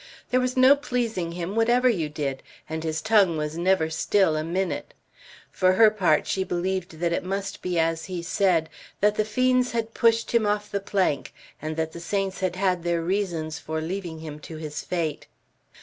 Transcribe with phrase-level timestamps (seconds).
[0.31, 4.43] There was no pleasing him, whatever you did, and his tongue was never still a
[4.43, 4.95] minute.
[5.51, 8.67] For her part, she believed that it must be as he said,
[8.99, 12.81] that the fiends had pushed him off the plank, and that the saints had had
[12.83, 15.27] their reasons for leaving him to his fate.